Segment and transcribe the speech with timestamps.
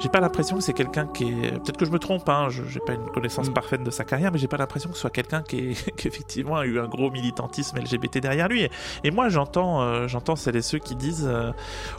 [0.00, 1.52] j'ai pas l'impression que c'est quelqu'un qui est.
[1.52, 3.52] Peut-être que je me trompe, hein, je n'ai pas une connaissance mm.
[3.52, 5.90] parfaite de sa carrière, mais j'ai pas l'impression que ce soit quelqu'un qui, est...
[5.96, 8.68] qui, effectivement a eu un gros militantisme LGBT derrière lui.
[9.04, 11.52] Et, moi, j'entends, euh, j'entends celles et ceux qui disent, euh,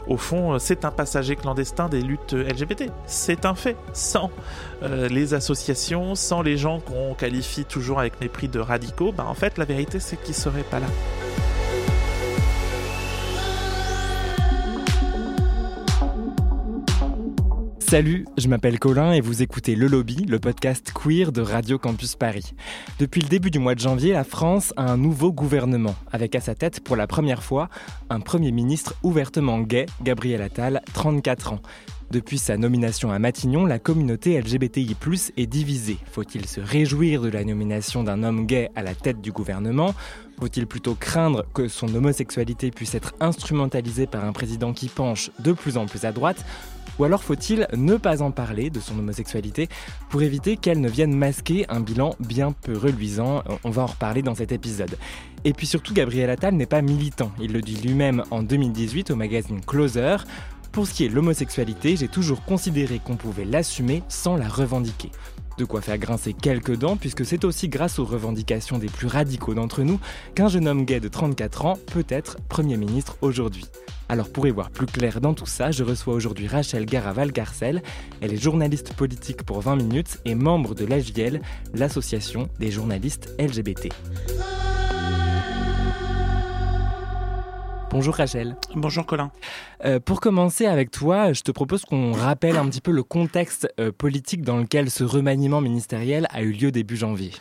[0.06, 2.90] au fond, c'est un passager clandestin des luttes LGBT.
[3.06, 3.76] C'est un fait.
[3.92, 4.30] Sans
[4.82, 9.34] euh, les associations, sans les gens qu'on qualifie toujours avec mépris de radicaux, bah, en
[9.34, 10.86] fait, la vérité, c'est qu'ils seraient pas là.
[17.92, 22.16] Salut, je m'appelle Colin et vous écoutez Le Lobby, le podcast queer de Radio Campus
[22.16, 22.54] Paris.
[22.98, 26.40] Depuis le début du mois de janvier, la France a un nouveau gouvernement, avec à
[26.40, 27.68] sa tête pour la première fois
[28.08, 31.60] un Premier ministre ouvertement gay, Gabriel Attal, 34 ans.
[32.12, 34.94] Depuis sa nomination à Matignon, la communauté LGBTI+
[35.38, 35.96] est divisée.
[36.12, 39.94] Faut-il se réjouir de la nomination d'un homme gay à la tête du gouvernement?
[40.38, 45.52] Faut-il plutôt craindre que son homosexualité puisse être instrumentalisée par un président qui penche de
[45.52, 46.44] plus en plus à droite?
[46.98, 49.70] Ou alors faut-il ne pas en parler de son homosexualité
[50.10, 53.42] pour éviter qu'elle ne vienne masquer un bilan bien peu reluisant?
[53.64, 54.98] On va en reparler dans cet épisode.
[55.46, 57.32] Et puis surtout, Gabriel Attal n'est pas militant.
[57.40, 60.18] Il le dit lui-même en 2018 au magazine Closer.
[60.72, 65.10] Pour ce qui est de l'homosexualité, j'ai toujours considéré qu'on pouvait l'assumer sans la revendiquer.
[65.58, 69.52] De quoi faire grincer quelques dents, puisque c'est aussi grâce aux revendications des plus radicaux
[69.52, 70.00] d'entre nous
[70.34, 73.66] qu'un jeune homme gay de 34 ans peut être Premier ministre aujourd'hui.
[74.08, 77.82] Alors pour y voir plus clair dans tout ça, je reçois aujourd'hui Rachel Garaval-Garcel.
[78.22, 81.42] Elle est journaliste politique pour 20 minutes et membre de l'AJL,
[81.74, 83.88] l'association des journalistes LGBT.
[87.92, 88.56] Bonjour Rachel.
[88.74, 89.30] Bonjour Colin.
[89.84, 93.68] Euh, pour commencer avec toi, je te propose qu'on rappelle un petit peu le contexte
[93.78, 97.32] euh, politique dans lequel ce remaniement ministériel a eu lieu début janvier.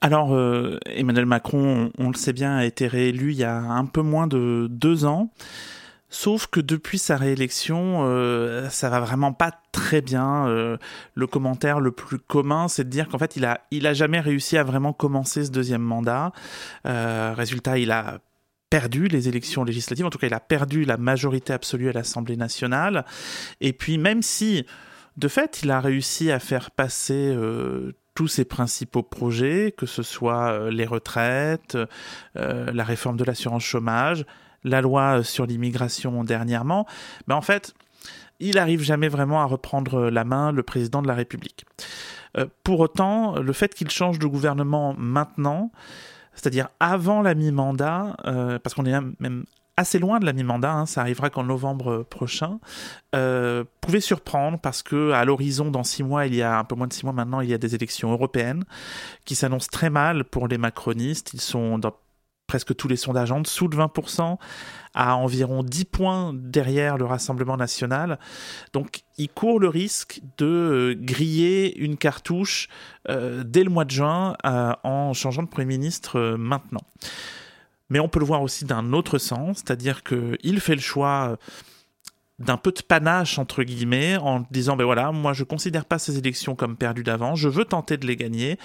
[0.00, 3.86] Alors, euh, Emmanuel Macron, on, le sait bien, a été réélu il y a un
[3.86, 5.32] peu moins de deux ans.
[6.10, 8.02] Sauf que depuis sa réélection,
[8.70, 10.46] ça va vraiment pas très bien.
[11.14, 14.20] le commentaire le plus commun, c'est de dire qu'en fait, il a, il a jamais
[14.20, 16.30] réussi à vraiment commencer ce deuxième mandat.
[16.84, 18.20] résultat, il a
[18.70, 22.36] perdu les élections législatives, en tout cas il a perdu la majorité absolue à l'Assemblée
[22.36, 23.04] nationale,
[23.60, 24.66] et puis même si
[25.16, 30.02] de fait il a réussi à faire passer euh, tous ses principaux projets, que ce
[30.02, 31.78] soit euh, les retraites,
[32.36, 34.24] euh, la réforme de l'assurance chômage,
[34.64, 36.86] la loi sur l'immigration dernièrement,
[37.28, 37.74] mais en fait
[38.40, 41.64] il n'arrive jamais vraiment à reprendre la main le président de la République.
[42.64, 45.70] pour autant, le fait qu'il change de gouvernement maintenant,
[46.36, 49.44] c'est-à-dire avant la mi-mandat, euh, parce qu'on est même
[49.76, 52.60] assez loin de la mi-mandat, hein, ça arrivera qu'en novembre prochain,
[53.14, 56.74] euh, pouvait surprendre parce que à l'horizon, dans six mois, il y a un peu
[56.74, 58.64] moins de six mois maintenant, il y a des élections européennes
[59.24, 61.34] qui s'annoncent très mal pour les macronistes.
[61.34, 61.92] Ils sont dans
[62.46, 64.36] presque tous les sondages en dessous de 20%,
[64.94, 68.18] à environ 10 points derrière le Rassemblement national.
[68.72, 72.68] Donc il court le risque de euh, griller une cartouche
[73.08, 76.82] euh, dès le mois de juin euh, en changeant de Premier ministre maintenant.
[77.90, 81.38] Mais on peut le voir aussi d'un autre sens, c'est-à-dire qu'il fait le choix
[82.38, 86.18] d'un peu de panache entre guillemets en disant ben voilà moi je considère pas ces
[86.18, 88.58] élections comme perdues d'avance je veux tenter de les gagner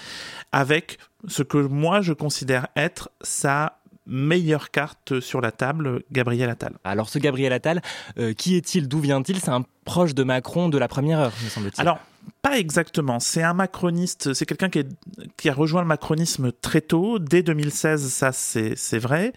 [0.52, 6.74] avec ce que moi je considère être sa meilleure carte sur la table, Gabriel Attal.
[6.84, 7.82] Alors ce Gabriel Attal,
[8.18, 9.38] euh, qui est-il D'où vient-il?
[9.38, 11.80] C'est un proche de Macron de la première heure, me semble-t-il.
[11.80, 12.00] Alors
[12.42, 13.20] pas exactement.
[13.20, 18.32] C'est un macroniste, c'est quelqu'un qui, a rejoint le macronisme très tôt, dès 2016, ça
[18.32, 19.32] c'est vrai.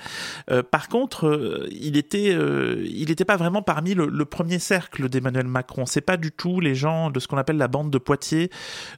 [0.49, 5.07] Euh, par contre, euh, il était, euh, il n'était pas vraiment parmi le, premier cercle
[5.07, 5.85] d'Emmanuel Macron.
[5.85, 8.49] C'est pas du tout les gens de ce qu'on appelle la bande de Poitiers,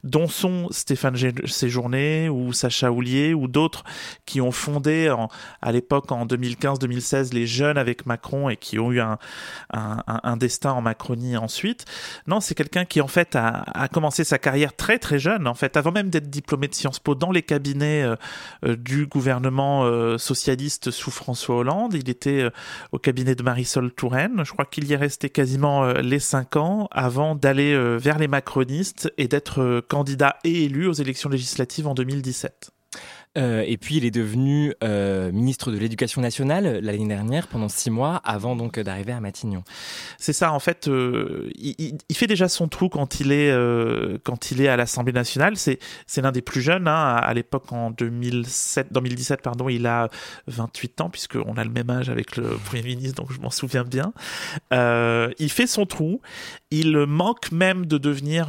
[0.06, 3.84] dont sont Stéphane Séjourné ou Sacha Houlier ou d'autres
[4.26, 5.28] qui ont fondé en,
[5.62, 10.82] à l'époque en 2015-2016 les jeunes avec Macron et qui ont eu un destin en
[10.82, 11.84] Macronie ensuite.
[12.26, 15.56] Non, c'est quelqu'un qui en fait a, a commencé sa carrière très très jeune, en
[15.56, 18.16] fait, avant même d'être diplômé de Sciences Po dans les cabinets euh,
[18.64, 21.96] euh, du gouvernement euh, socialiste sous François Hollande.
[21.96, 22.48] Il était
[22.92, 24.44] au cabinet de Marisol Touraine.
[24.46, 29.12] Je crois qu'il y est resté quasiment les cinq ans avant d'aller vers les macronistes
[29.18, 32.77] et d'être candidat et élu aux élections législatives en 2017.
[33.38, 37.92] Euh, et puis il est devenu euh, ministre de l'Éducation nationale l'année dernière pendant six
[37.92, 39.64] mois avant donc d'arriver à Matignon.
[40.18, 40.88] C'est ça en fait.
[40.88, 43.54] Euh, il, fait déjà son trou quand il est
[44.24, 45.56] quand il est à l'Assemblée nationale.
[45.58, 45.80] C'est
[46.18, 50.10] l'un des plus jeunes hein, à, l'époque en 2007 2017 pardon il a
[50.48, 53.52] 28 ans puisque on a le même âge avec le premier ministre donc je m'en
[53.52, 54.14] souviens bien.
[54.72, 56.22] il fait son trou.
[56.72, 58.48] Il manque même de devenir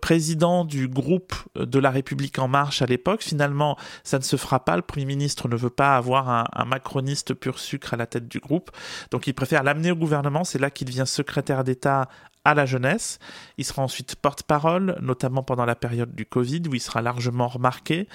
[0.00, 3.22] président du groupe de la République en marche à l'époque.
[3.22, 4.76] Finalement ça ne se fera pas.
[4.76, 8.38] Le Premier ministre ne veut pas avoir un, macroniste pur sucre à la tête du
[8.38, 8.70] groupe.
[9.10, 10.44] Donc il préfère l'amener au gouvernement.
[10.44, 12.08] C'est là qu'il devient secrétaire d'État
[12.44, 13.18] à la jeunesse.
[13.58, 18.08] Il sera ensuite porte-parole, notamment pendant la période du Covid, où il sera largement remarqué.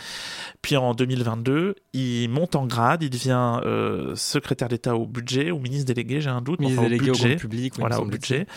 [0.61, 5.59] Puis en 2022, il monte en grade, il devient euh, secrétaire d'État au budget, ou
[5.59, 6.59] ministre délégué, j'ai un doute.
[6.59, 8.47] Ministre délégué au, budget, public, voilà, au budget.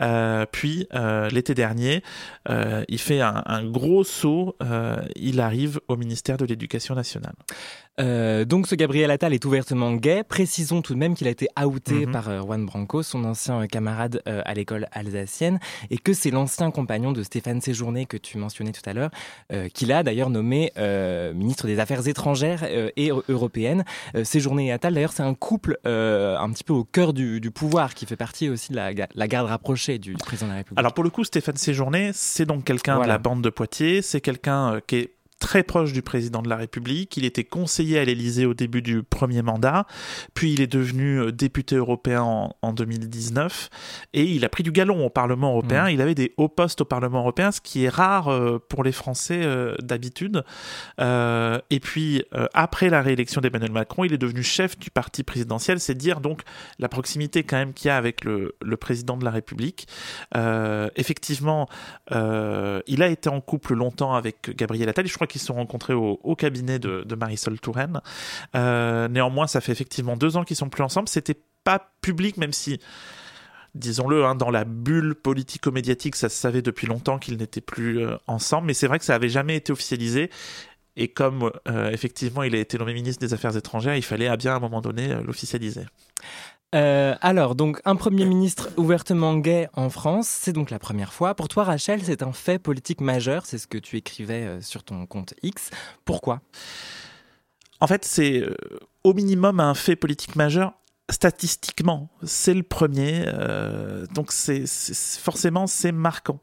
[0.00, 2.02] Euh, puis euh, l'été dernier,
[2.48, 4.56] il fait un, un gros saut,
[5.16, 7.34] il arrive au ministère de l'Éducation nationale.
[8.00, 10.24] Euh, donc ce Gabriel Attal est ouvertement gay.
[10.24, 12.12] Précisons tout de même qu'il a été outé mhm.
[12.12, 15.58] par euh, Juan Branco, son ancien euh, camarade à l'école alsacienne,
[15.90, 19.10] et que c'est l'ancien compagnon de Stéphane Séjourné que tu mentionnais tout à l'heure,
[19.72, 20.72] qu'il a d'ailleurs nommé
[21.34, 23.84] ministre des Affaires étrangères et européennes.
[24.22, 28.06] Séjourné et Attal, d'ailleurs, c'est un couple un petit peu au cœur du, pouvoir qui
[28.06, 28.92] fait partie aussi de la,
[29.28, 30.78] garde rapprochée du président de la République.
[30.78, 34.20] Alors pour le coup, Stéphane Séjourné, c'est donc quelqu'un de la bande de Poitiers, c'est
[34.20, 37.16] quelqu'un qui est très proche du président de la République.
[37.16, 39.86] Il était conseiller à l'Élysée au début du premier mandat,
[40.32, 43.68] puis il est devenu euh, député européen en, 2019
[44.14, 45.84] et il a pris du galon au Parlement européen.
[45.84, 45.90] Mmh.
[45.90, 48.90] Il avait des hauts postes au Parlement européen, ce qui est rare euh, pour les
[48.90, 50.42] Français euh, d'habitude.
[50.98, 55.78] et puis après la réélection d'Emmanuel Macron, il est devenu chef du parti présidentiel.
[55.78, 56.42] C'est dire donc
[56.78, 59.86] la proximité quand même qu'il y a avec le, le président de la République.
[60.96, 61.68] effectivement,
[62.10, 65.06] il a été en couple longtemps avec Gabriel Attal.
[65.06, 68.00] Je crois qui se sont rencontrés au, cabinet de, Marisol Touraine.
[68.54, 71.08] Euh, néanmoins, ça fait effectivement deux ans qu'ils sont plus ensemble.
[71.08, 72.80] C'était pas public, même si
[73.74, 78.16] disons-le, hein, dans la bulle politico-médiatique, ça se savait depuis longtemps qu'ils n'étaient plus euh,
[78.26, 80.30] ensemble, mais c'est vrai que ça avait jamais été officialisé.
[80.96, 84.36] Et comme euh, effectivement il a été nommé ministre des Affaires étrangères, il fallait à
[84.36, 85.82] bien un moment donné l'officialiser.
[86.74, 91.34] Euh, alors, donc, un Premier ministre ouvertement gay en France, c'est donc la première fois.
[91.34, 94.82] Pour toi, Rachel, c'est un fait politique majeur, c'est ce que tu écrivais euh, sur
[94.82, 95.70] ton compte X.
[96.04, 96.40] Pourquoi?
[97.80, 98.56] En fait, c'est euh,
[99.04, 100.72] au minimum un fait politique majeur
[101.10, 102.08] statistiquement.
[102.22, 103.26] C'est le premier,
[104.14, 106.40] donc c'est forcément, c'est marquant.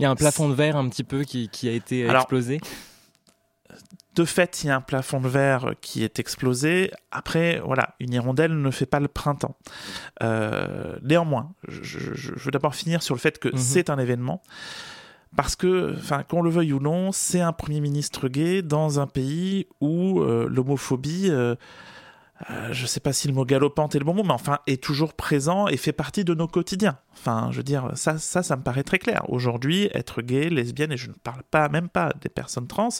[0.00, 2.58] Il y a un plafond de verre un petit peu qui, a été explosé
[4.16, 6.90] de fait, il y a un plafond de verre qui est explosé.
[7.10, 9.56] Après, voilà, une hirondelle ne fait pas le printemps.
[10.22, 13.58] Euh, néanmoins, je, veux d'abord finir sur le fait que mhm.
[13.58, 14.42] c'est un événement.
[15.36, 19.06] Parce que, enfin, qu'on le veuille ou non, c'est un Premier ministre gay dans un
[19.06, 21.54] pays où euh, l'homophobie euh,
[22.50, 24.58] euh, je ne sais pas si le mot galopante est le bon mot, mais enfin,
[24.66, 26.98] est toujours présent et fait partie de nos quotidiens.
[27.12, 29.22] Enfin, je veux dire, ça, ça, ça me paraît très clair.
[29.28, 32.90] Aujourd'hui, être gay, lesbienne, et je ne parle pas, même pas des personnes trans,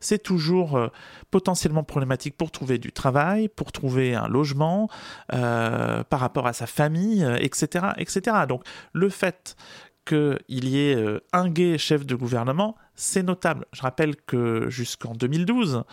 [0.00, 0.88] c'est toujours euh,
[1.30, 4.88] potentiellement problématique pour trouver du travail, pour trouver un logement,
[5.32, 8.38] euh, par rapport à sa famille, etc., etc.
[8.48, 9.56] Donc, le fait
[10.04, 13.66] qu'il y ait un gay chef de gouvernement, c'est notable.
[13.72, 15.84] Je rappelle que jusqu'en 2012,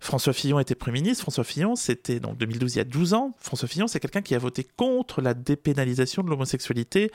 [0.00, 1.22] François Fillon était Premier ministre.
[1.22, 3.34] François Fillon, c'était donc 2012, il y a 12 ans.
[3.38, 7.10] François Fillon, c'est quelqu'un qui a voté contre la dépénalisation de l'homosexualité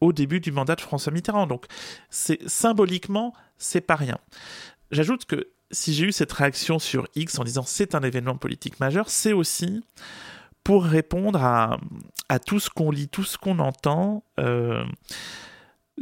[0.00, 1.46] au début du mandat de François Mitterrand.
[1.46, 1.66] Donc,
[2.10, 4.18] c'est symboliquement, c'est pas rien.
[4.90, 8.78] J'ajoute que si j'ai eu cette réaction sur X en disant c'est un événement politique
[8.80, 9.82] majeur, c'est aussi
[10.64, 11.78] pour répondre à,
[12.46, 14.24] tout ce qu'on lit, tout ce qu'on entend.
[14.38, 14.84] Euh,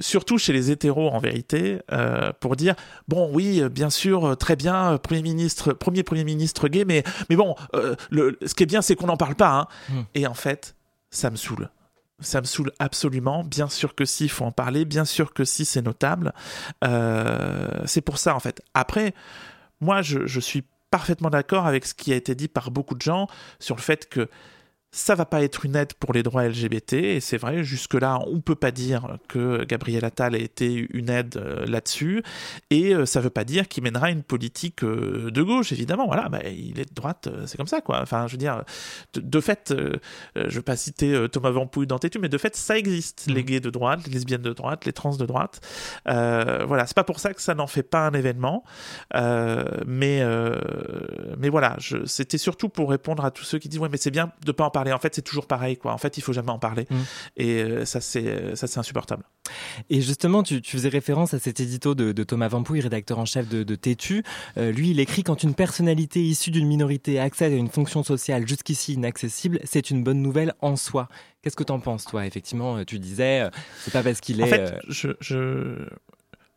[0.00, 2.74] surtout chez les hétéros en vérité, euh, pour dire
[3.08, 7.54] bon oui bien sûr très bien premier ministre premier premier ministre gay mais mais bon
[7.74, 9.66] euh, le, ce qui est bien c'est qu'on n'en parle pas hein.
[9.88, 10.02] Hmm.
[10.14, 10.74] et en fait
[11.10, 11.70] ça me saoule
[12.20, 13.44] ça me saoule absolument.
[13.44, 14.84] Bien sûr que si, il faut en parler.
[14.84, 16.32] Bien sûr que si, c'est notable.
[16.84, 18.62] Euh, c'est pour ça, en fait.
[18.74, 19.14] Après,
[19.80, 23.00] moi, je, je suis parfaitement d'accord avec ce qui a été dit par beaucoup de
[23.00, 23.26] gens
[23.58, 24.28] sur le fait que
[24.92, 28.40] ça va pas être une aide pour les droits LGBT, et c'est vrai, jusque-là, on
[28.40, 32.24] peut pas dire que Gabriel Attal a été une aide euh, là-dessus,
[32.70, 36.28] et euh, ça veut pas dire qu'il mènera une politique euh, de gauche, évidemment, voilà,
[36.28, 38.00] bah, il est de droite, c'est comme ça, quoi.
[38.02, 38.64] Enfin, je veux dire,
[39.14, 39.72] de, fait,
[40.34, 43.32] je vais pas citer Thomas Vampouille dans Tétu, mais de fait, ça existe, mmh.
[43.32, 45.60] les gays de droite, les lesbiennes de droite, les trans de droite,
[46.04, 48.64] voilà, c'est pas pour ça que ça n'en fait pas un événement,
[49.14, 50.24] mais,
[51.38, 54.32] mais voilà, c'était surtout pour répondre à tous ceux qui disent, ouais, mais c'est bien
[54.44, 55.92] de pas en parler en fait, c'est toujours pareil, quoi.
[55.92, 56.86] En fait, il faut jamais en parler.
[56.90, 56.96] Mm.
[57.36, 59.24] Et euh, ça, c'est ça, c'est insupportable.
[59.88, 63.74] Et justement, tu, faisais référence à cet édito de, Thomas Vampouille, rédacteur en chef de,
[63.74, 64.22] Tétu.
[64.56, 68.46] Euh, lui, il écrit quand une personnalité issue d'une minorité accède à une fonction sociale
[68.46, 71.08] jusqu'ici inaccessible, c'est une bonne nouvelle en soi.
[71.42, 72.26] Qu'est-ce que tu en penses, toi?
[72.26, 74.44] Effectivement, euh, tu disais, c'est pas parce qu'il est.
[74.44, 75.88] En fait, je, je...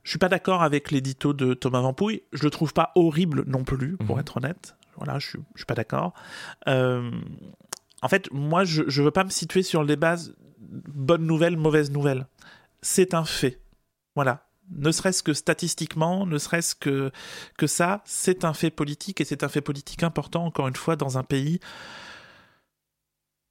[0.03, 2.23] Je suis pas d'accord avec l'édito de Thomas Vampouille.
[2.33, 4.21] Je le trouve pas horrible non plus, pour mhm.
[4.21, 4.75] être honnête.
[4.97, 6.13] Voilà, je suis, je suis pas d'accord.
[6.67, 7.09] Euh,
[8.03, 11.91] en fait, moi, je ne veux pas me situer sur les bases bonne nouvelle, mauvaise
[11.91, 12.27] nouvelle.
[12.81, 13.59] C'est un fait.
[14.15, 14.47] Voilà.
[14.71, 17.11] Ne serait-ce que statistiquement, ne serait-ce que,
[17.57, 20.95] que ça, c'est un fait politique et c'est un fait politique important, encore une fois,
[20.95, 21.59] dans un pays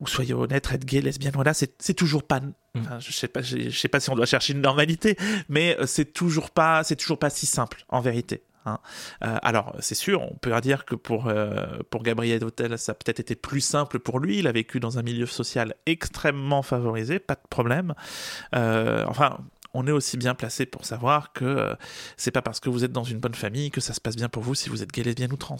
[0.00, 2.40] ou soyez honnête, être gay, lesbienne, voilà, c'est toujours pas.
[2.40, 2.52] Mm.
[2.76, 5.16] Enfin, je sais pas, je sais pas si on doit chercher une normalité,
[5.48, 8.42] mais c'est toujours pas, c'est toujours pas si simple en vérité.
[8.64, 8.78] Hein.
[9.24, 13.20] Euh, alors, c'est sûr, on peut dire que pour, euh, Gabriel Hôtel, ça a peut-être
[13.20, 14.38] été plus simple pour lui.
[14.38, 17.94] Il a vécu dans un milieu social extrêmement favorisé, pas de problème.
[18.54, 19.38] Euh, enfin,
[19.74, 21.76] on est aussi bien placé pour savoir que
[22.16, 24.28] c'est pas parce que vous êtes dans une bonne famille que ça se passe bien
[24.28, 25.56] pour vous si vous êtes gay, lesbienne ou trans.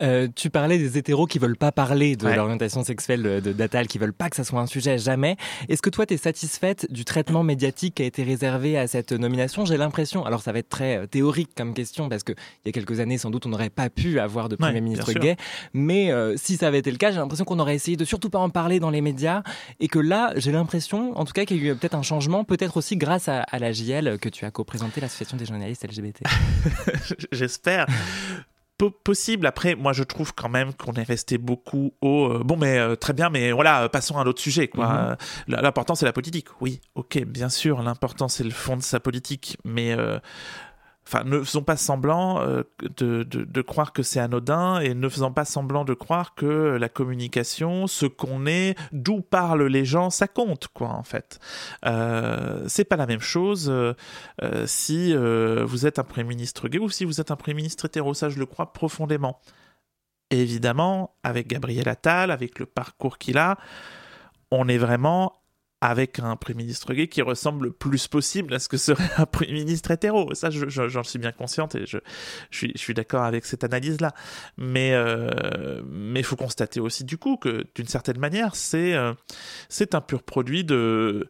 [0.00, 3.98] Euh, tu parlais des hétéros qui veulent pas parler de l'orientation sexuelle de Datal, qui
[3.98, 5.36] veulent pas que ça soit un sujet jamais.
[5.68, 9.12] Est-ce que toi, tu es satisfaite du traitement médiatique qui a été réservé à cette
[9.12, 9.64] nomination?
[9.64, 12.72] J'ai l'impression, alors ça va être très euh, théorique comme question, parce qu'il y a
[12.72, 15.36] quelques années, sans doute, on n'aurait pas pu avoir de Premier ministre gay.
[15.72, 18.30] Mais euh, si ça avait été le cas, j'ai l'impression qu'on aurait essayé de surtout
[18.30, 19.42] pas en parler dans les médias.
[19.80, 22.44] Et que là, j'ai l'impression, en tout cas, qu'il y a eu peut-être un changement,
[22.44, 26.22] peut-être aussi grâce à, à la JL que tu as co-présenté l'Association des journalistes LGBT.
[27.32, 27.86] J'espère
[28.86, 29.46] possible.
[29.46, 32.96] Après, moi, je trouve quand même qu'on est resté beaucoup au euh, bon, mais euh,
[32.96, 34.68] très bien, mais voilà, passons à un autre sujet.
[34.68, 35.16] Quoi.
[35.48, 35.60] Mhm.
[35.62, 36.46] L'important, c'est la politique.
[36.60, 40.18] Oui, ok, bien sûr, l'important, c'est le fond de sa politique, mais euh,
[41.08, 42.62] enfin, ne faisons pas semblant euh,
[42.96, 46.88] de, de, croire que c'est anodin et ne faisons pas semblant de croire que la
[46.88, 51.40] communication, ce qu'on est, d'où parlent les gens, ça compte, quoi, en fait.
[51.86, 53.94] Euh, c'est pas la même chose euh,
[54.66, 58.12] si vous êtes un Premier ministre gay ou si vous êtes un Premier ministre hétéro,
[58.12, 59.40] ça je le crois profondément.
[60.30, 63.56] évidemment, avec Gabriel Attal, avec le parcours qu'il a,
[64.50, 65.37] on est vraiment
[65.80, 69.26] avec un Premier ministre gay qui ressemble le plus possible à ce que serait un
[69.26, 70.34] Premier ministre hétéro.
[70.34, 71.98] Ça, j'en suis bien consciente et je,
[72.50, 74.12] suis, d'accord avec cette analyse-là.
[74.56, 75.82] Mais euh,
[76.14, 79.14] il faut constater aussi du coup que d'une certaine manière, c'est euh,
[79.92, 81.28] un pur produit de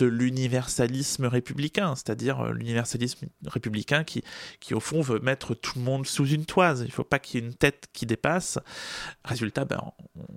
[0.00, 4.22] l'universalisme républicain, c'est-à-dire euh, l'universalisme républicain qui,
[4.60, 6.80] qui, au fond, veut mettre tout le monde sous une toise.
[6.80, 8.58] Il ne faut pas qu'il y ait une tête qui dépasse.
[9.24, 9.80] Résultat, ben,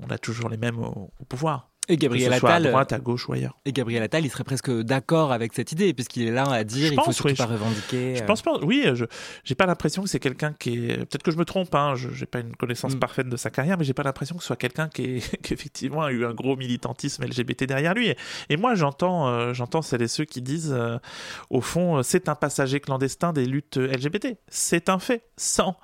[0.01, 1.72] on a toujours les mêmes au pouvoir.
[1.89, 3.57] Et Gabriel Attal, à droite, à gauche ou ailleurs.
[3.65, 6.89] Et Gabriel Attal, il serait presque d'accord avec cette idée, puisqu'il est là à dire
[6.89, 8.15] qu'il il faut surtout pas revendiquer.
[8.15, 8.57] Je, pense pas.
[8.61, 9.05] Oui, je
[9.43, 10.97] j'ai pas l'impression que c'est quelqu'un qui est.
[10.97, 11.73] Peut-être que je me trompe.
[11.75, 12.99] Hein, je j'ai pas une connaissance mm.
[12.99, 15.53] parfaite de sa carrière, mais j'ai pas l'impression que ce soit quelqu'un qui, est, qui
[15.53, 18.13] effectivement a eu un gros militantisme LGBT derrière lui.
[18.49, 20.97] Et, moi, j'entends, euh, j'entends celles et ceux qui disent, euh,
[21.49, 24.37] au fond, euh, c'est un passager clandestin des luttes LGBT.
[24.47, 25.23] C'est un fait.
[25.35, 25.75] Sans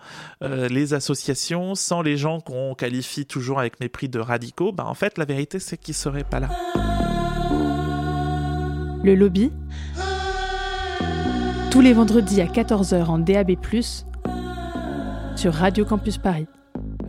[0.41, 5.18] les associations, sans les gens qu'on qualifie toujours avec mépris de radicaux, bah en fait,
[5.18, 6.50] la vérité, c'est qu'il serait pas là.
[9.03, 9.51] Le lobby,
[11.72, 13.53] tous les vendredis à 14h en DAB+,
[15.36, 16.46] sur Radio Campus Paris.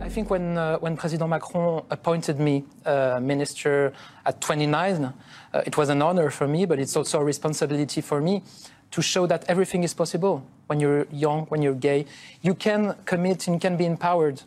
[0.03, 3.93] I think when, uh, when President Macron appointed me uh, minister
[4.25, 5.13] at 29,
[5.53, 8.41] uh, it was an honor for me, but it's also a responsibility for me
[8.89, 12.07] to show that everything is possible when you're young, when you're gay.
[12.41, 14.41] You can commit and you can be empowered.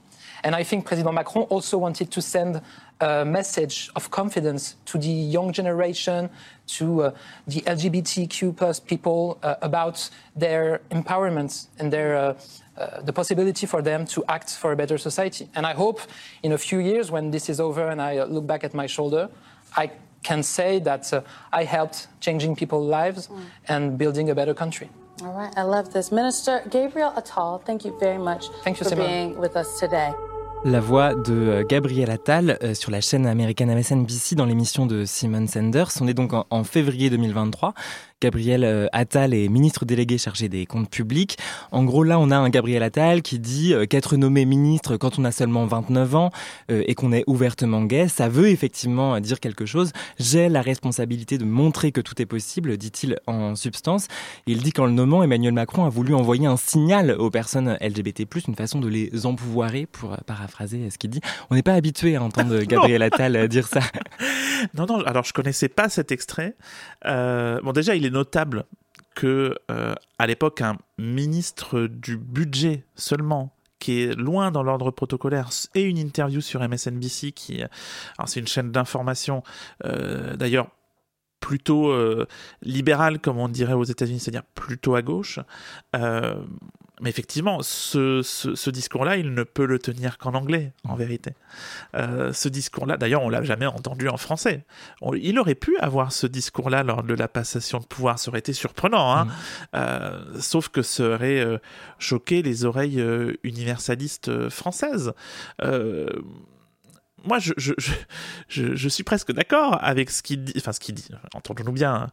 [0.45, 2.61] And I think President Macron also wanted to send
[3.01, 6.31] a message of confidence to the young generation,
[6.67, 7.11] to uh,
[7.47, 12.35] the LGBTQ plus people uh, about their empowerment and their uh,
[12.77, 15.49] uh, the possibility for them to act for a better society.
[15.55, 16.01] And I hope
[16.43, 18.87] in a few years, when this is over and I uh, look back at my
[18.87, 19.29] shoulder,
[19.77, 19.93] I
[20.25, 21.21] can say that uh,
[21.53, 23.45] I helped changing people's lives mm.
[23.69, 24.91] and building a better country.
[25.23, 26.11] All right, I love this.
[26.11, 29.07] Minister Gabriel Attal, thank you very much thank you, for Simon.
[29.07, 30.13] being with us today.
[30.67, 35.05] La voix de euh, Gabriel Attal euh, sur la chaîne américaine MSNBC dans l'émission de
[35.05, 35.89] Simon Sanders.
[36.01, 37.75] On est donc en février 2023.
[38.23, 41.37] Gabriel euh, Attal est ministre délégué chargé des comptes publics.
[41.73, 45.19] En gros, là, on a un Gabriel Attal qui dit euh, qu'être nommé ministre quand
[45.19, 46.31] on a seulement 29 ans
[46.71, 49.93] euh, et qu'on est ouvertement gay, ça veut effectivement dire quelque chose.
[50.19, 54.07] J'ai la responsabilité de montrer que tout est possible, dit-il en substance.
[54.47, 58.27] Il dit qu'en le nommant, Emmanuel Macron a voulu envoyer un signal aux personnes LGBT+,
[58.49, 61.21] une façon de les empouvoirer, pour paraphraser ce qu'il dit.
[61.51, 63.81] On n'est pas habitué à entendre Gabriel Attal dire ça.
[64.73, 66.55] Non, non, alors je connaissais pas cet extrait.
[67.05, 68.65] bon, déjà, il est notable
[69.15, 75.49] que euh, à l'époque un ministre du budget seulement qui est loin dans l'ordre protocolaire
[75.75, 77.63] et une interview sur MSNBC qui
[78.27, 79.43] c'est une chaîne d'information
[79.85, 80.69] euh, d'ailleurs
[81.41, 82.27] plutôt euh,
[82.63, 85.39] libérale comme on dirait aux États-Unis c'est-à-dire plutôt à gauche
[87.01, 91.33] mais effectivement, ce, discours-là, il ne peut le tenir qu'en anglais, en vérité.
[91.97, 94.65] Euh, ce discours-là, d'ailleurs, on l'a jamais entendu en français.
[95.15, 98.53] il aurait pu avoir ce discours-là lors de la passation de pouvoir, ça aurait été
[98.53, 99.25] surprenant, hein.
[99.25, 99.31] mm.
[99.75, 101.59] euh, sauf que ça aurait euh,
[101.99, 103.05] choqué les oreilles
[103.43, 105.13] universalistes françaises
[107.25, 111.95] moi, je, suis presque d'accord avec ce qu'il dit, enfin ce qu'il dit, entendons-nous bien,
[111.95, 112.11] hein.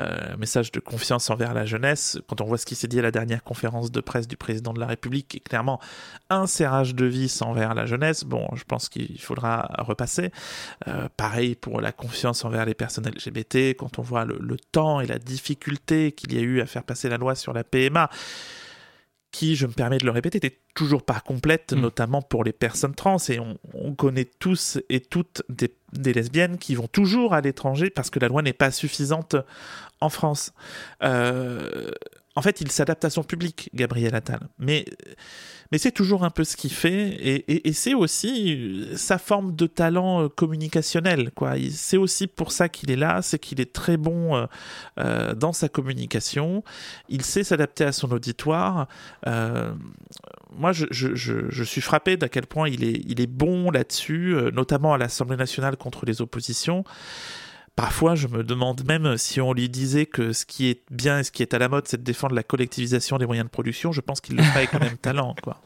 [0.00, 3.02] euh, message de confiance envers la jeunesse, quand on voit ce qui s'est dit à
[3.02, 5.80] la dernière conférence de presse du président de la République, est clairement
[6.28, 10.30] un serrage de vis envers la jeunesse, bon, je pense qu'il faudra repasser.
[10.88, 15.06] Euh, pareil pour la confiance envers les personnes LGBT, quand on voit le temps et
[15.06, 18.10] la difficulté qu'il y a eu à faire passer la loi sur la PMA,
[19.30, 21.80] qui, je me permets de le répéter, était toujours pas complète, mm.
[21.80, 23.18] notamment pour les personnes trans.
[23.28, 25.72] Et on, connaît tous et toutes des,
[26.12, 29.36] lesbiennes qui vont toujours à l'étranger parce que la loi n'est pas suffisante
[30.00, 30.52] en France.
[31.02, 31.90] Euh,
[32.36, 34.40] en fait, il s'adapte à son public, Gabriel Attal.
[34.58, 34.84] Mais
[35.72, 39.66] mais c'est toujours un peu ce qu'il fait et, c'est aussi euh, sa forme de
[39.66, 41.30] talent euh, communicationnel
[41.70, 44.46] c'est aussi pour ça qu'il est là c'est qu'il est très bon
[44.98, 46.64] euh, dans sa communication.
[47.08, 48.88] Il sait s'adapter à son auditoire.
[49.26, 54.34] Moi je, je, je, suis frappé d'à quel point il est, il est bon là-dessus
[54.52, 56.84] notamment à l'Assemblée nationale contre les oppositions
[57.80, 61.24] Parfois, je me demande même si on lui disait que ce qui est bien et
[61.24, 63.90] ce qui est à la mode, c'est de défendre la collectivisation des moyens de production.
[63.90, 65.62] Je pense qu'il le ferait avec le même talent, quoi.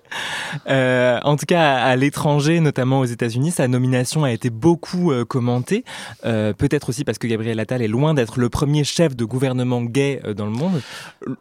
[0.69, 5.25] Euh, en tout cas, à l'étranger, notamment aux États-Unis, sa nomination a été beaucoup euh,
[5.25, 5.85] commentée.
[6.25, 9.83] Euh, peut-être aussi parce que Gabriel Attal est loin d'être le premier chef de gouvernement
[9.83, 10.83] gay dans le monde.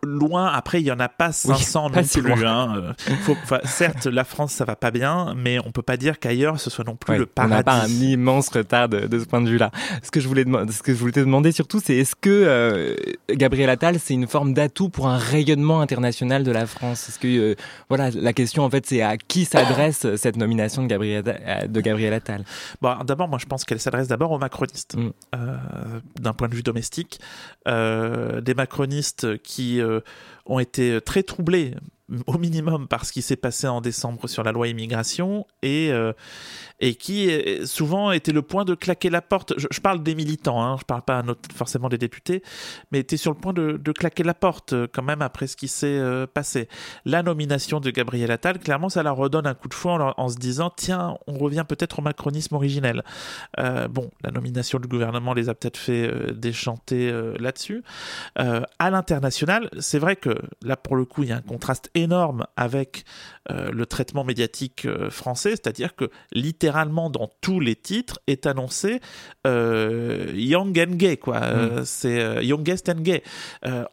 [0.01, 0.47] Loin.
[0.47, 2.45] Après, il y en a pas 500 non plus.
[2.47, 2.95] Hein.
[3.65, 6.83] certes, la France, ça va pas bien, mais on peut pas dire qu'ailleurs ce soit
[6.83, 7.53] non plus le paradis.
[7.53, 9.69] On n'a pas un immense retard de, de ce point de vue-là.
[10.01, 12.29] Ce que je voulais demander ce que je voulais te demander surtout, c'est est-ce que
[12.29, 12.95] euh,
[13.29, 17.09] Gabriel Attal, c'est une forme d'atout pour un rayonnement international de la France?
[17.09, 17.55] Est-ce que, euh,
[17.89, 21.23] voilà, la question en fait, c'est à qui s'adresse cette nomination de Gabriel,
[21.67, 22.45] de Gabriel Attal?
[22.81, 25.11] Bon, d'abord, moi, je pense qu'elle s'adresse d'abord aux macronistes, mm.
[25.35, 25.57] euh,
[26.19, 27.19] d'un point de vue domestique,
[27.65, 29.81] des macronistes qui
[30.45, 31.75] ont été très troublés
[32.27, 36.13] au minimum par ce qui s'est passé en décembre sur la loi immigration et, euh,
[36.79, 37.29] et qui
[37.65, 39.53] souvent était le point de claquer la porte.
[39.57, 41.23] Je, parle des militants, hein, je parle pas
[41.55, 42.43] forcément des députés,
[42.91, 45.67] mais était sur le point de, claquer la porte euh, quand même après ce qui
[45.67, 46.67] s'est euh, passé.
[47.05, 50.37] La nomination de Gabriel Attal, clairement, ça leur redonne un coup de fouet en, se
[50.37, 53.03] disant tiens, on revient peut-être au macronisme originel.
[53.57, 57.83] bon, la nomination du gouvernement les a peut-être fait déchanter là-dessus.
[58.35, 62.02] à l'international, c'est vrai que là pour le coup, il y a un contraste énorme
[62.03, 63.05] énorme avec
[63.51, 69.01] euh, le traitement médiatique euh, français, c'est-à-dire que littéralement dans tous les titres est annoncé
[69.45, 71.41] euh, Young and Gay, quoi.
[71.41, 71.81] Mm.
[71.83, 73.21] c'est Youngest and Gay.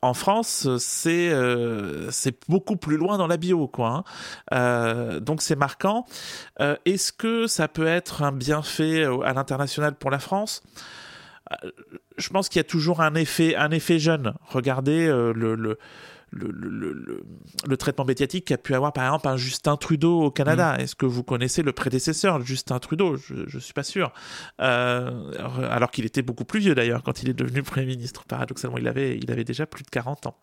[0.02, 1.32] en France, c'est
[2.10, 4.04] c'est beaucoup plus loin dans la bio, quoi.
[4.52, 5.18] Hein.
[5.20, 6.06] donc c'est marquant.
[6.84, 10.62] Est-ce que ça peut être un bienfait à l'international pour la France?
[12.16, 14.34] Je pense qu'il y a toujours un effet, un effet jeune.
[14.46, 15.78] Regardez le, le,
[16.32, 17.24] le, le,
[17.66, 20.76] le, traitement médiatique qu'a pu avoir par exemple un Justin Trudeau au Canada.
[20.76, 20.80] Mm.
[20.80, 23.16] Est-ce que vous connaissez le prédécesseur Justin Trudeau?
[23.16, 24.12] Je ne suis pas sûr.
[24.60, 25.32] Euh,
[25.70, 28.24] alors qu'il était beaucoup plus vieux d'ailleurs quand il est devenu Premier ministre.
[28.24, 30.36] Paradoxalement, il avait, il avait déjà plus de 40 ans.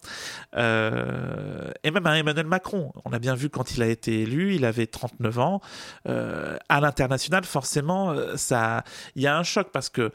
[0.55, 2.91] Euh, et même un Emmanuel Macron.
[3.05, 5.61] On a bien vu quand il a été élu, il avait 39 ans.
[6.07, 8.83] Euh, à l'international, forcément, ça,
[9.15, 10.11] il y a un choc parce que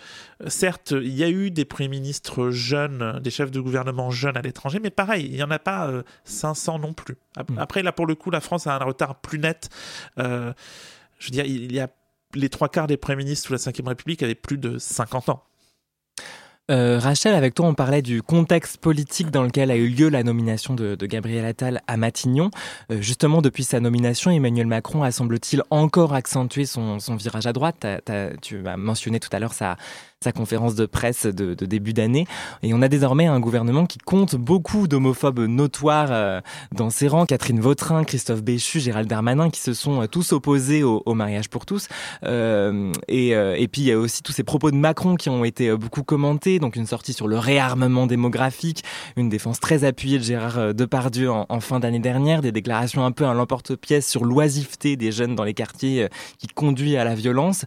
[0.48, 4.42] certes, il y a eu des premiers ministres jeunes, des chefs de gouvernement jeunes à
[4.42, 5.90] l'étranger, mais pareil, il y en a pas
[6.24, 7.16] 500 euh, non plus.
[7.36, 7.58] Mm.
[7.58, 9.68] Après, là, pour le coup, la France a un retard plus net.
[10.18, 10.52] Euh,
[11.18, 11.88] je veux dire, il y a
[12.34, 15.44] les trois quarts des premiers ministres sous la Ve République avaient plus de 50 ans.
[16.70, 20.22] Euh, Rachel, avec toi, on parlait du contexte politique dans lequel a eu lieu la
[20.22, 22.50] nomination de, Gabriel Attal à Matignon.
[22.88, 27.84] justement, depuis sa nomination, Emmanuel Macron a, semble-t-il, encore accentué son, virage à droite.
[28.40, 29.76] tu as mentionné tout à l'heure sa,
[30.22, 32.26] sa conférence de presse de, début d'année.
[32.62, 36.40] Et on a désormais un gouvernement qui compte beaucoup d'homophobes notoires euh,
[36.72, 37.26] dans ses rangs.
[37.26, 41.66] Catherine Vautrin, Christophe Béchu, Gérald Darmanin, qui se sont euh, tous opposés au, mariage pour
[41.66, 41.88] tous.
[42.24, 45.44] Euh, et, et puis il y a aussi tous ces propos de Macron qui ont
[45.44, 46.58] été beaucoup commentés.
[46.58, 48.82] Donc une sortie sur le réarmement démographique,
[49.16, 53.12] une défense très appuyée de Gérard Depardieu en, en fin d'année dernière, des déclarations un
[53.12, 56.08] peu à l'emporte-pièce sur l'oisiveté des jeunes dans les quartiers
[56.38, 57.66] qui conduit à la violence.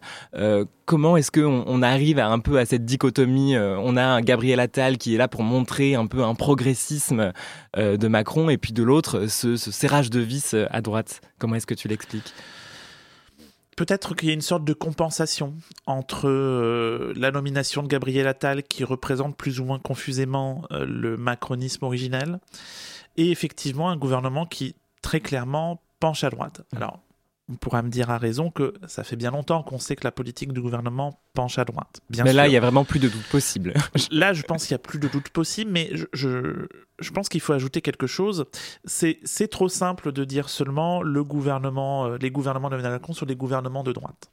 [0.84, 3.56] comment est-ce qu'on on arrive à un peu à cette dichotomie.
[3.56, 7.32] Euh, on a un Gabriel Attal qui est là pour montrer un peu un progressisme
[7.76, 11.20] euh, de Macron, et puis de l'autre, ce, serrage de vis euh, à droite.
[11.38, 12.32] Comment est-ce que tu l'expliques?
[13.76, 15.54] Peut-être qu'il y a une sorte de compensation
[15.84, 16.30] entre
[17.14, 22.40] la nomination de Gabriel Attal, qui représente plus ou moins confusément le macronisme originel,
[23.18, 26.62] et effectivement un gouvernement qui très clairement penche à droite.
[26.72, 26.76] Mmh.
[26.78, 27.00] Alors,
[27.48, 30.10] on pourra me dire à raison que ça fait bien longtemps qu'on sait que la
[30.10, 32.00] politique du gouvernement penche à droite.
[32.10, 33.74] Bien mais là, il y a vraiment plus de doute possible.
[34.10, 36.66] là, je pense qu'il y a plus de doute possible, mais je,
[36.98, 38.46] je, pense qu'il faut ajouter quelque chose.
[38.84, 43.36] C'est trop simple de dire seulement le gouvernement, euh, les gouvernements de Macron sur les
[43.36, 44.30] gouvernements de droite.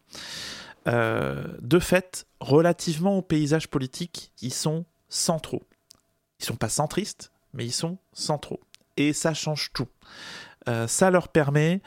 [0.88, 5.64] de fait, relativement au paysage politique, ils sont centraux.
[6.40, 8.60] Ils sont pas centristes, mais ils sont centraux.
[8.98, 9.88] Et ça change tout.
[10.68, 11.82] Euh, ça leur permet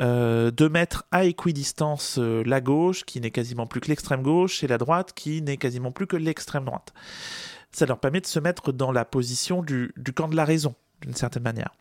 [0.00, 4.64] euh, de mettre à équidistance euh, la gauche, qui n'est quasiment plus que l'extrême gauche,
[4.64, 6.92] et la droite, qui n'est quasiment plus que l'extrême droite.
[7.72, 11.14] Ça leur permet de se mettre dans la position du, camp de la raison, d'une
[11.14, 11.74] certaine manière.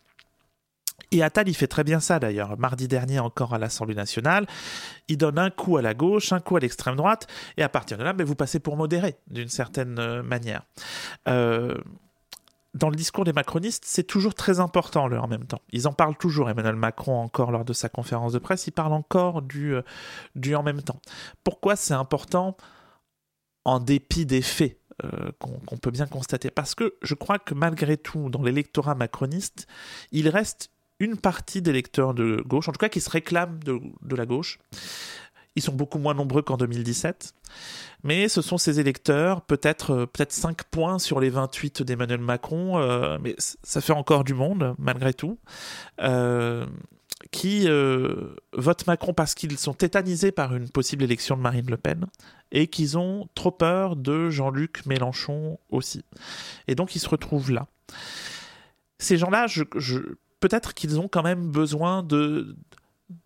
[1.13, 2.57] Et Attal, il fait très bien ça d'ailleurs.
[2.57, 4.45] Mardi dernier, encore à l'Assemblée nationale,
[5.09, 7.97] il donne un coup à la gauche, un coup à l'extrême droite, et à partir
[7.97, 10.63] de là, ben, vous passez pour modéré, d'une certaine manière.
[12.73, 15.61] Dans le discours des macronistes, c'est toujours très important, le en même temps.
[15.71, 16.49] Ils en parlent toujours.
[16.49, 19.81] Emmanuel Macron, encore lors de sa conférence de presse, il parle encore du, euh,
[20.35, 21.01] du en même temps.
[21.43, 22.55] Pourquoi c'est important
[23.65, 26.49] en dépit des faits euh, qu'on peut bien constater?
[26.49, 29.67] Parce que je crois que malgré tout, dans l'électorat macroniste,
[30.13, 34.15] il reste une partie des électeurs de gauche, en tout cas qui se réclament de
[34.15, 34.59] la gauche.
[35.55, 37.33] Ils sont beaucoup moins nombreux qu'en 2017
[38.03, 42.79] mais ce sont ces électeurs, peut-être euh, peut-être 5 points sur les 28 d'Emmanuel Macron,
[42.79, 45.37] euh, mais ça fait encore du monde, malgré tout,
[46.01, 46.65] euh,
[47.31, 47.67] qui
[48.53, 52.07] votent Macron parce qu'ils sont tétanisés par une possible élection de Marine Le Pen,
[52.51, 56.03] et qu'ils ont trop peur de Jean-Luc Mélenchon aussi.
[56.67, 57.67] Et donc ils se retrouvent là.
[58.97, 59.45] Ces gens-là,
[60.39, 62.55] peut-être qu'ils ont quand même besoin de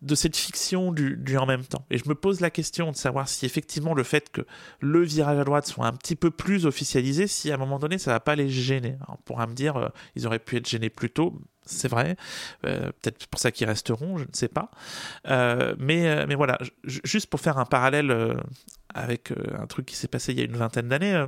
[0.02, 1.84] de cette fiction du, en même temps.
[1.90, 4.42] Et je me pose la question de savoir si effectivement le fait que
[4.80, 7.98] le virage à droite soit un petit peu plus officialisé, si à un moment donné
[7.98, 8.96] ça va pas les gêner.
[9.08, 12.16] on pourra me dire, euh, ils auraient pu être gênés plus tôt, c'est vrai.
[12.64, 14.70] Euh, peut-être pour ça qu'ils resteront, je ne sais pas.
[15.28, 18.36] Euh, mais, mais voilà, juste pour faire un parallèle
[18.94, 21.26] avec un truc qui s'est passé il y a une vingtaine d'années,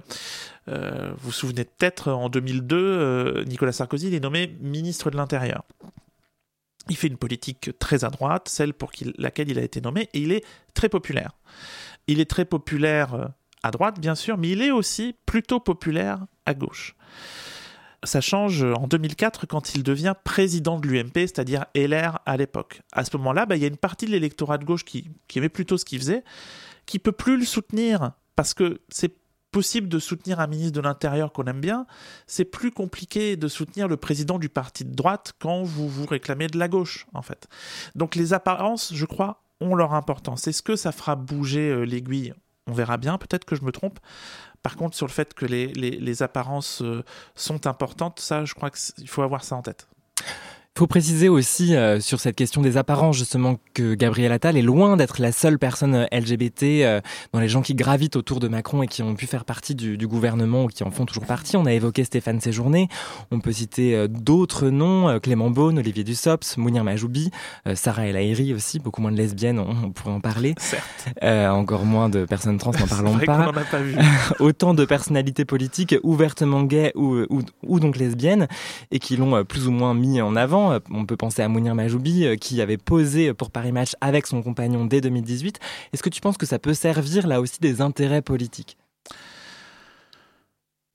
[0.67, 0.75] vous
[1.19, 5.65] vous souvenez peut-être, en 2002, Nicolas Sarkozy est nommé ministre de l'Intérieur.
[6.89, 10.21] Il fait une politique très à droite, celle pour laquelle il a été nommé, et
[10.21, 11.33] il est très populaire.
[12.07, 13.27] Il est très populaire euh,
[13.63, 16.95] à droite, bien sûr, mais il est aussi plutôt populaire à gauche.
[18.05, 22.83] Ça change en 2004 quand il devient président de l'UMP, c'est-à-dire LR à l'époque.
[22.93, 25.39] À ce moment-là, bah, il y a une partie de l'électorat de gauche qui, qui
[25.39, 26.23] aimait plutôt ce qu'il faisait,
[26.87, 29.17] qui peut plus le soutenir parce que c'est
[29.59, 31.85] possible de soutenir un ministre de l'Intérieur qu'on aime bien,
[32.29, 36.47] c'est plus compliqué de soutenir le président du parti de droite quand vous vous réclamez
[36.47, 37.49] de la gauche, en fait.
[37.97, 40.47] Donc les apparences, je crois, ont leur importance.
[40.47, 42.35] Est-ce que ça fera bouger euh, l'aiguille?
[42.69, 43.99] On verra bien, peut-être que je me trompe.
[44.63, 47.03] Par contre, sur le fait que les, les apparences euh,
[47.35, 49.89] sont importantes, ça, je crois qu'il faut avoir ça en tête.
[50.79, 54.63] Il faut préciser aussi euh, sur cette question des apparences justement que Gabriel Attal est
[54.63, 57.01] loin d'être la seule personne euh, LGBT euh,
[57.33, 59.99] dans les gens qui gravitent autour de Macron et qui ont pu faire partie du,
[59.99, 61.57] du gouvernement ou qui en font toujours partie.
[61.57, 62.87] On a évoqué Stéphane Séjourné,
[63.33, 67.33] on peut citer d'autres noms, Clément Beaune, Olivier Dussopt, Mounir Majoubi,
[67.75, 70.55] Sarah El Haïry aussi, beaucoup moins de lesbiennes, on, pourrait en parler.
[70.59, 71.09] Certes.
[71.25, 73.49] encore moins de personnes trans, n'en parlons pas.
[73.49, 73.97] A pas vu.
[74.39, 78.47] Autant de personnalités politiques ouvertement gays ou, ou, ou donc lesbiennes
[78.93, 81.75] et qui l'ont plus ou moins mis en avant euh, on peut penser à Mounir
[81.75, 85.59] Majoubi euh, qui avait posé pour Paris Match avec son compagnon dès 2018.
[85.93, 88.77] Est-ce que tu penses que ça peut servir là aussi des intérêts politiques?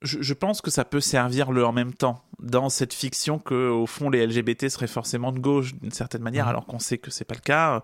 [0.01, 3.85] Je, pense que ça peut servir le en même temps dans cette fiction que au
[3.85, 6.49] fond les LGBT seraient forcément de gauche d'une certaine manière, mmh.
[6.49, 7.81] alors qu'on sait que c'est pas le cas.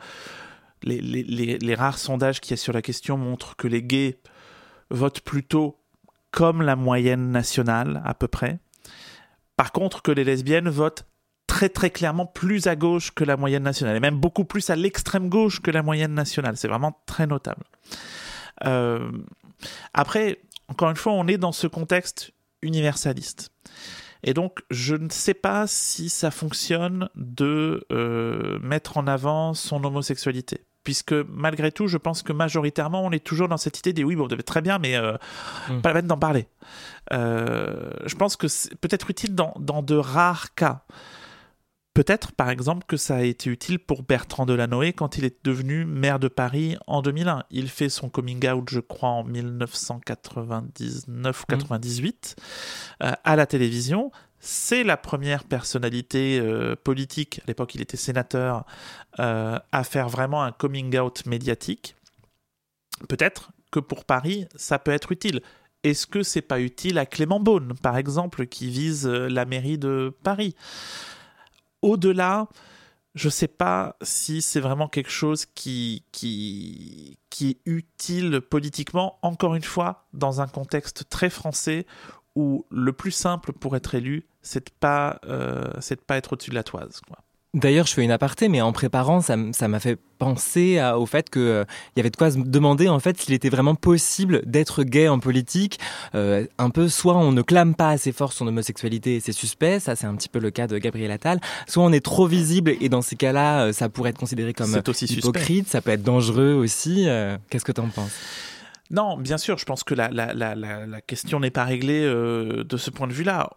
[0.84, 4.20] Les, les, rares sondages qu'il y a sur la question montrent que les gays
[4.90, 5.80] votent plutôt
[6.32, 8.60] comme la moyenne nationale à peu près.
[9.60, 11.06] Par contre, que les lesbiennes votent
[11.60, 14.78] très très clairement plus à gauche que la moyenne nationale, et même beaucoup plus à
[14.78, 16.56] l'extrême gauche que la moyenne nationale.
[16.56, 17.66] C'est vraiment très notable.
[18.66, 19.12] Euh,
[19.94, 23.52] après, encore une fois, on est dans ce contexte universaliste.
[24.24, 29.84] Et donc, je ne sais pas si ça fonctionne de euh, mettre en avant son
[29.84, 30.64] homosexualité.
[30.86, 34.16] Puisque malgré tout, je pense que majoritairement, on est toujours dans cette idée des oui,
[34.16, 35.18] bon, très bien, mais euh,
[35.70, 35.82] mm.
[35.82, 36.48] pas la peine d'en parler.
[37.12, 40.86] je pense que c'est peut-être utile dans, dans de rares cas.
[42.00, 45.84] Peut-être, par exemple, que ça a été utile pour Bertrand Delanoë quand il est devenu
[45.84, 47.44] maire de Paris en 2001.
[47.52, 53.04] Il fait son coming out, je crois, en 1999 ou 98 mmh.
[53.04, 54.14] euh, à la télévision.
[54.40, 58.66] C'est la première personnalité euh, politique, à l'époque il était sénateur,
[59.20, 61.98] euh, à faire vraiment un coming out médiatique.
[63.10, 65.42] Peut-être que pour Paris, ça peut être utile.
[65.84, 70.16] Est-ce que c'est pas utile à Clément Beaune, par exemple, qui vise la mairie de
[70.24, 70.56] Paris?
[71.82, 72.48] Au-delà,
[73.16, 76.04] je ne sais pas si c'est vraiment quelque chose qui,
[77.42, 81.86] est utile politiquement, encore une fois, dans un contexte très français
[82.36, 85.72] où le plus simple pour être élu, c'est de pas, euh,
[86.08, 87.02] pas être au-dessus de la toise.
[87.56, 91.42] D'ailleurs, je fais une aparté, mais en préparant, ça m'a fait penser au fait qu'il
[91.42, 95.08] euh, y avait de quoi se demander en fait s'il était vraiment possible d'être gay
[95.08, 95.80] en politique.
[96.14, 99.80] Euh, un peu, soit on ne clame pas assez fort son homosexualité et c'est suspect,
[99.80, 102.76] ça c'est un petit peu le cas de Gabriel Attal, soit on est trop visible
[102.82, 106.54] et dans ces cas-là, euh, ça pourrait être considéré comme hypocrite, ça peut être dangereux
[106.54, 107.08] aussi.
[107.50, 108.12] Qu'est-ce que tu en penses?
[108.92, 112.78] Non, bien sûr, je pense que la, la, la, la question n'est pas réglée de
[112.78, 113.50] ce point de vue-là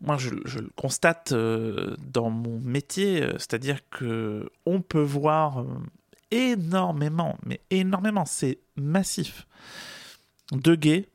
[0.00, 5.66] moi je, le constate euh, dans mon métier, euh, c'est-à-dire que on peut voir euh,
[6.30, 9.46] énormément, mais énormément, c'est massif,
[10.52, 11.08] de gays,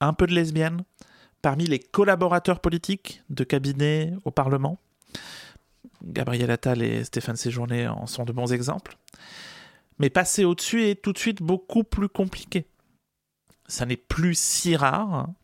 [0.00, 0.82] un peu de lesbiennes,
[1.42, 4.78] parmi les collaborateurs politiques de cabinet au Parlement.
[6.02, 8.96] Gabriel Attal et Stéphane Séjourné en sont de bons exemples.
[9.98, 12.66] Mais passer au-dessus est tout de suite beaucoup plus compliqué.
[13.66, 15.34] Ça n'est plus si rare, hein,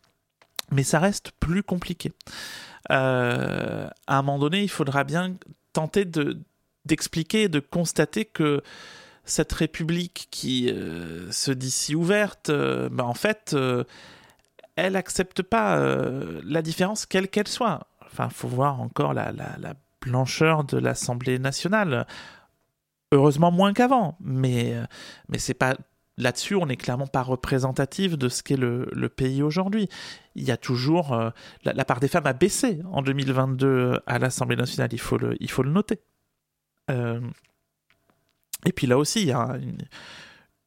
[0.73, 2.11] mais ça reste plus compliqué.
[2.91, 5.35] Euh, à un moment donné, il faudra bien
[5.71, 6.39] tenter de
[6.85, 8.61] d'expliquer, de constater que
[9.23, 13.55] cette République qui euh, se dit si ouverte, euh, ben en fait,
[14.75, 15.77] elle n'accepte pas
[16.43, 17.87] la différence quelle qu'elle soit.
[18.05, 22.05] Enfin, faut voir encore la, la, la blancheur de l'Assemblée nationale.
[23.13, 24.75] Heureusement moins qu'avant, mais
[25.29, 25.75] mais c'est pas
[26.17, 29.89] là-dessus, on n'est clairement pas représentatif de ce qu'est le, pays aujourd'hui.
[30.35, 31.13] Il y a toujours.
[31.13, 31.29] Euh,
[31.63, 35.49] la, part des femmes a baissé en 2022 à l'Assemblée nationale, il faut le, il
[35.49, 35.99] faut le noter.
[36.91, 37.21] Euh,
[38.65, 39.57] et puis là aussi, il y a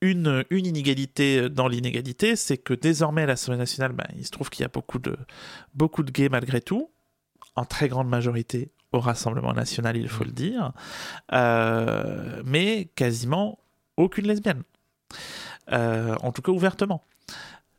[0.00, 4.50] une, une, inégalité dans l'inégalité, c'est que désormais à l'Assemblée nationale, ben, il se trouve
[4.50, 5.16] qu'il y a beaucoup de,
[5.74, 6.90] beaucoup de gays malgré tout,
[7.54, 10.72] en très grande majorité au Rassemblement national, il faut le dire,
[11.32, 13.59] euh, mais quasiment
[13.96, 14.62] aucune lesbienne.
[15.73, 17.05] Euh, en tout cas ouvertement.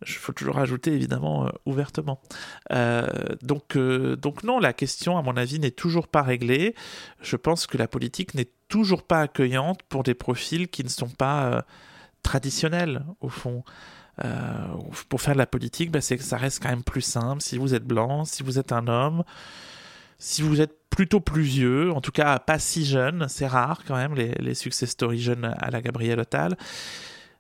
[0.05, 2.21] Il faut toujours rajouter évidemment euh, ouvertement.
[2.71, 3.07] Euh,
[3.41, 6.75] donc, donc non, la question à mon avis n'est toujours pas réglée.
[7.21, 11.09] Je pense que la politique n'est toujours pas accueillante pour des profils qui ne sont
[11.09, 11.65] pas
[12.21, 13.63] traditionnels au fond.
[15.09, 17.41] pour faire de la politique, bah, c'est que ça reste quand même plus simple.
[17.41, 19.23] Si vous êtes blanc, si vous êtes un homme,
[20.19, 23.95] si vous êtes plutôt plus vieux, en tout cas pas si jeune, c'est rare quand
[23.95, 26.55] même les, les success stories jeunes à la Gabrielle Attal.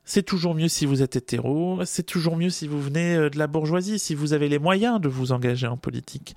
[0.09, 3.37] C'est toujours mieux si vous êtes hétéro, c'est toujours mieux si vous venez euh, de
[3.37, 6.33] la bourgeoisie, si vous avez les moyens de vous engager en politique.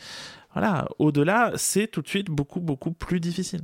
[0.54, 3.60] Voilà, au-delà, c'est tout de suite beaucoup, beaucoup plus difficile.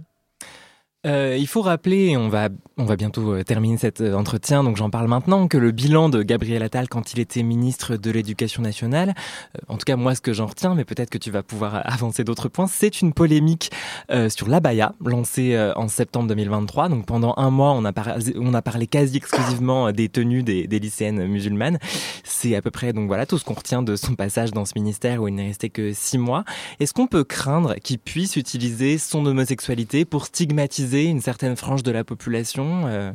[1.04, 4.76] Euh, il faut rappeler, on va, on va bientôt euh, terminer cet euh, entretien, donc
[4.76, 8.62] j'en parle maintenant, que le bilan de Gabriel Attal quand il était ministre de l'Éducation
[8.62, 9.14] nationale,
[9.68, 12.24] en tout cas moi ce que j'en retiens, mais peut-être que tu vas pouvoir avancer
[12.24, 13.70] d'autres points, c'est une polémique
[14.28, 16.88] sur l'abaya lancée en septembre 2023.
[16.88, 17.92] Donc pendant un mois, on a,
[18.36, 21.78] on a parlé quasi exclusivement des tenues des, des lycéennes musulmanes.
[22.24, 24.72] C'est à peu près donc voilà tout ce qu'on retient de son passage dans ce
[24.76, 26.44] ministère où il n'est resté que six mois.
[26.80, 31.90] Est-ce qu'on peut craindre qu'il puisse utiliser son homosexualité pour stigmatiser une certaine frange de
[31.90, 33.12] la population euh,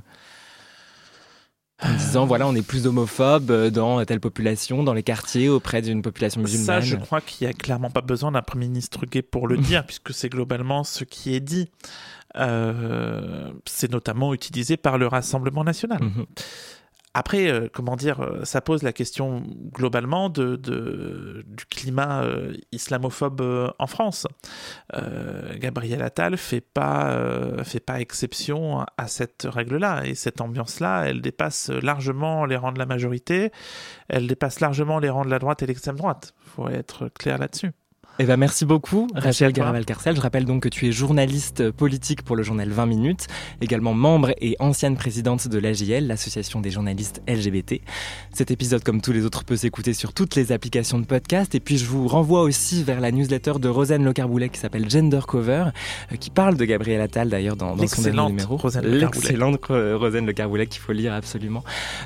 [1.84, 5.82] en disant voilà on est plus homophobe euh, dans telle population, dans les quartiers auprès
[5.82, 6.66] d'une population musulmane.
[6.66, 9.58] Ça, je crois qu'il n'y a clairement pas besoin d'un premier ministre gay pour le
[9.60, 11.70] dire, puisque c'est globalement ce qui est dit.
[12.38, 16.00] Euh, c'est notamment utilisé par le Rassemblement national.
[17.14, 19.44] Après, euh, comment dire, euh, ça pose la question
[19.74, 24.28] globalement de, du climat euh, islamophobe en France.
[25.58, 27.18] Gabriel Attal fait pas
[27.64, 32.80] fait pas exception à cette règle-là et cette ambiance-là, elle dépasse largement les rangs de
[32.80, 33.52] la majorité,
[34.08, 36.34] elle dépasse largement les rangs de la droite et l'extrême droite.
[36.46, 37.72] Faut être clair là-dessus.
[38.20, 40.16] Eh ben, merci beaucoup, Rachel Garaval-Carcel.
[40.16, 43.28] Je rappelle donc que tu es journaliste politique pour le journal 20 minutes,
[43.62, 47.82] également membre et ancienne présidente de l'AJL, l'association des journalistes LGBT.
[48.34, 51.56] Cet épisode, comme tous les autres, peut s'écouter sur toutes les applications de podcast.
[51.56, 54.90] Et puis, je vous renvoie aussi vers la newsletter de Rosanne Le Carboulet qui s'appelle
[54.90, 55.68] Gender Cover,
[56.12, 58.60] euh, qui parle de Gabriel Attal d'ailleurs dans, son dernier numéro.
[58.84, 61.64] L'excellente Rosanne Le Carboulet qu'il faut lire absolument.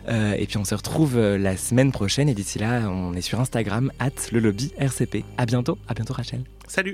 [0.07, 2.29] Euh, et puis, on se retrouve euh, la semaine prochaine.
[2.29, 5.25] Et d'ici là, on est sur Instagram, at le lobby RCP.
[5.37, 5.77] À bientôt.
[5.87, 6.43] À bientôt Rachel.
[6.67, 6.93] Salut